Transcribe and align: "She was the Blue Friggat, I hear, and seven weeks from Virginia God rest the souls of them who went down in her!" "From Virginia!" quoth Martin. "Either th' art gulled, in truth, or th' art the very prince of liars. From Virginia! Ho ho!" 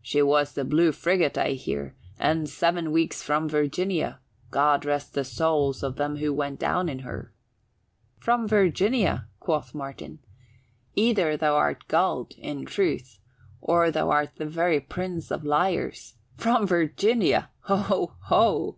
"She 0.00 0.22
was 0.22 0.54
the 0.54 0.64
Blue 0.64 0.90
Friggat, 0.90 1.36
I 1.36 1.50
hear, 1.50 1.96
and 2.18 2.48
seven 2.48 2.92
weeks 2.92 3.22
from 3.22 3.46
Virginia 3.46 4.20
God 4.50 4.86
rest 4.86 5.12
the 5.12 5.22
souls 5.22 5.82
of 5.82 5.96
them 5.96 6.16
who 6.16 6.32
went 6.32 6.58
down 6.58 6.88
in 6.88 7.00
her!" 7.00 7.34
"From 8.18 8.48
Virginia!" 8.48 9.28
quoth 9.38 9.74
Martin. 9.74 10.20
"Either 10.94 11.36
th' 11.36 11.42
art 11.42 11.86
gulled, 11.88 12.32
in 12.38 12.64
truth, 12.64 13.18
or 13.60 13.92
th' 13.92 13.96
art 13.96 14.36
the 14.36 14.46
very 14.46 14.80
prince 14.80 15.30
of 15.30 15.44
liars. 15.44 16.14
From 16.38 16.66
Virginia! 16.66 17.50
Ho 17.64 18.14
ho!" 18.20 18.74